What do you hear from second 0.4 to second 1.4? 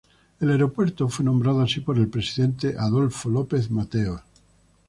aeropuerto fue